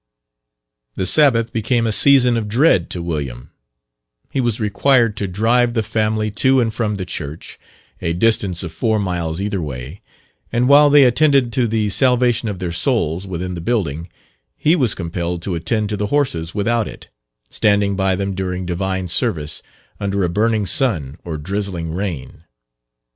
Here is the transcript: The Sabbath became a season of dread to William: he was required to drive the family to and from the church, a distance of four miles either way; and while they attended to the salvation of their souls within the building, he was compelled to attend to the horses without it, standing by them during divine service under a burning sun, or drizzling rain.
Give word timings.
The 0.95 1.05
Sabbath 1.05 1.53
became 1.53 1.85
a 1.85 1.91
season 1.91 2.35
of 2.35 2.47
dread 2.47 2.89
to 2.89 3.03
William: 3.03 3.51
he 4.31 4.41
was 4.41 4.59
required 4.59 5.15
to 5.17 5.27
drive 5.27 5.75
the 5.75 5.83
family 5.83 6.31
to 6.41 6.59
and 6.59 6.73
from 6.73 6.95
the 6.95 7.05
church, 7.05 7.59
a 8.01 8.11
distance 8.13 8.63
of 8.63 8.71
four 8.71 8.97
miles 8.97 9.39
either 9.39 9.61
way; 9.61 10.01
and 10.51 10.67
while 10.67 10.89
they 10.89 11.03
attended 11.03 11.53
to 11.53 11.67
the 11.67 11.89
salvation 11.91 12.49
of 12.49 12.57
their 12.57 12.71
souls 12.71 13.27
within 13.27 13.53
the 13.53 13.61
building, 13.61 14.09
he 14.57 14.75
was 14.75 14.95
compelled 14.95 15.43
to 15.43 15.53
attend 15.53 15.87
to 15.89 15.97
the 15.97 16.07
horses 16.07 16.55
without 16.55 16.87
it, 16.87 17.09
standing 17.51 17.95
by 17.95 18.15
them 18.15 18.33
during 18.33 18.65
divine 18.65 19.07
service 19.07 19.61
under 19.99 20.23
a 20.23 20.29
burning 20.29 20.65
sun, 20.65 21.19
or 21.23 21.37
drizzling 21.37 21.93
rain. 21.93 22.43